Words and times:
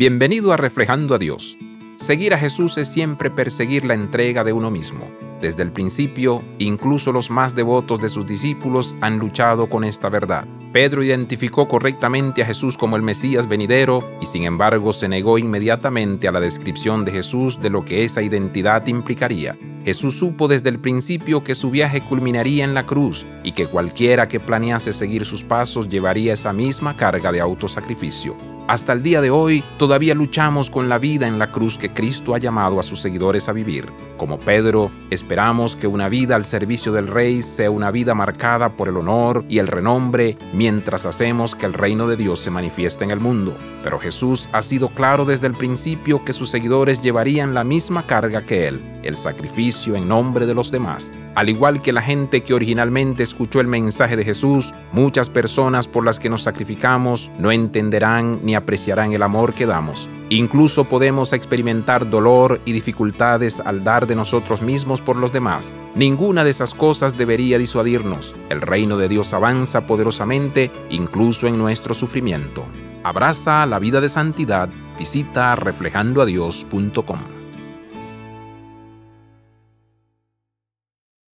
Bienvenido 0.00 0.54
a 0.54 0.56
Reflejando 0.56 1.14
a 1.14 1.18
Dios. 1.18 1.58
Seguir 1.96 2.32
a 2.32 2.38
Jesús 2.38 2.78
es 2.78 2.88
siempre 2.88 3.28
perseguir 3.28 3.84
la 3.84 3.92
entrega 3.92 4.44
de 4.44 4.54
uno 4.54 4.70
mismo. 4.70 5.10
Desde 5.42 5.62
el 5.62 5.72
principio, 5.72 6.42
incluso 6.56 7.12
los 7.12 7.28
más 7.28 7.54
devotos 7.54 8.00
de 8.00 8.08
sus 8.08 8.26
discípulos 8.26 8.94
han 9.02 9.18
luchado 9.18 9.68
con 9.68 9.84
esta 9.84 10.08
verdad. 10.08 10.48
Pedro 10.72 11.02
identificó 11.02 11.68
correctamente 11.68 12.42
a 12.42 12.46
Jesús 12.46 12.78
como 12.78 12.96
el 12.96 13.02
Mesías 13.02 13.46
venidero 13.46 14.02
y 14.22 14.24
sin 14.24 14.44
embargo 14.44 14.94
se 14.94 15.06
negó 15.06 15.36
inmediatamente 15.36 16.28
a 16.28 16.32
la 16.32 16.40
descripción 16.40 17.04
de 17.04 17.12
Jesús 17.12 17.60
de 17.60 17.68
lo 17.68 17.84
que 17.84 18.02
esa 18.02 18.22
identidad 18.22 18.86
implicaría. 18.86 19.54
Jesús 19.84 20.18
supo 20.18 20.46
desde 20.46 20.68
el 20.68 20.78
principio 20.78 21.42
que 21.42 21.54
su 21.54 21.70
viaje 21.70 22.02
culminaría 22.02 22.64
en 22.64 22.74
la 22.74 22.84
cruz 22.84 23.24
y 23.42 23.52
que 23.52 23.66
cualquiera 23.66 24.28
que 24.28 24.38
planease 24.38 24.92
seguir 24.92 25.24
sus 25.24 25.42
pasos 25.42 25.88
llevaría 25.88 26.34
esa 26.34 26.52
misma 26.52 26.96
carga 26.96 27.32
de 27.32 27.40
autosacrificio. 27.40 28.36
Hasta 28.70 28.92
el 28.92 29.02
día 29.02 29.20
de 29.20 29.30
hoy 29.30 29.64
todavía 29.78 30.14
luchamos 30.14 30.70
con 30.70 30.88
la 30.88 30.98
vida 30.98 31.26
en 31.26 31.40
la 31.40 31.50
cruz 31.50 31.76
que 31.76 31.92
Cristo 31.92 32.36
ha 32.36 32.38
llamado 32.38 32.78
a 32.78 32.84
sus 32.84 33.00
seguidores 33.00 33.48
a 33.48 33.52
vivir. 33.52 33.86
Como 34.16 34.38
Pedro, 34.38 34.92
esperamos 35.10 35.74
que 35.74 35.88
una 35.88 36.08
vida 36.08 36.36
al 36.36 36.44
servicio 36.44 36.92
del 36.92 37.08
Rey 37.08 37.42
sea 37.42 37.70
una 37.72 37.90
vida 37.90 38.14
marcada 38.14 38.76
por 38.76 38.88
el 38.88 38.96
honor 38.96 39.44
y 39.48 39.58
el 39.58 39.66
renombre 39.66 40.36
mientras 40.52 41.04
hacemos 41.04 41.56
que 41.56 41.66
el 41.66 41.72
reino 41.72 42.06
de 42.06 42.16
Dios 42.16 42.38
se 42.38 42.50
manifieste 42.50 43.02
en 43.02 43.10
el 43.10 43.18
mundo. 43.18 43.56
Pero 43.82 43.98
Jesús 43.98 44.48
ha 44.52 44.62
sido 44.62 44.90
claro 44.90 45.24
desde 45.24 45.48
el 45.48 45.54
principio 45.54 46.24
que 46.24 46.32
sus 46.32 46.50
seguidores 46.50 47.02
llevarían 47.02 47.54
la 47.54 47.64
misma 47.64 48.06
carga 48.06 48.42
que 48.42 48.68
Él, 48.68 48.80
el 49.02 49.16
sacrificio 49.16 49.96
en 49.96 50.08
nombre 50.08 50.46
de 50.46 50.54
los 50.54 50.70
demás. 50.70 51.12
Al 51.34 51.48
igual 51.48 51.80
que 51.82 51.92
la 51.92 52.02
gente 52.02 52.42
que 52.42 52.54
originalmente 52.54 53.22
escuchó 53.22 53.60
el 53.60 53.66
mensaje 53.66 54.16
de 54.16 54.24
Jesús, 54.24 54.72
muchas 54.92 55.28
personas 55.28 55.88
por 55.88 56.04
las 56.04 56.18
que 56.18 56.30
nos 56.30 56.42
sacrificamos 56.42 57.30
no 57.38 57.52
entenderán 57.52 58.40
ni 58.42 58.54
apreciarán 58.54 59.12
el 59.12 59.22
amor 59.22 59.54
que 59.54 59.66
damos. 59.66 60.08
Incluso 60.28 60.84
podemos 60.84 61.32
experimentar 61.32 62.08
dolor 62.08 62.60
y 62.64 62.72
dificultades 62.72 63.60
al 63.60 63.82
dar 63.82 64.06
de 64.06 64.14
nosotros 64.14 64.62
mismos 64.62 65.00
por 65.00 65.16
los 65.16 65.32
demás. 65.32 65.74
Ninguna 65.94 66.44
de 66.44 66.50
esas 66.50 66.74
cosas 66.74 67.18
debería 67.18 67.58
disuadirnos. 67.58 68.34
El 68.48 68.60
reino 68.60 68.96
de 68.96 69.08
Dios 69.08 69.32
avanza 69.34 69.86
poderosamente 69.86 70.70
incluso 70.90 71.46
en 71.46 71.58
nuestro 71.58 71.94
sufrimiento. 71.94 72.64
Abraza 73.02 73.66
la 73.66 73.78
vida 73.78 74.00
de 74.00 74.08
santidad. 74.08 74.68
Visita 74.98 75.56
reflejandoadios.com. 75.56 77.39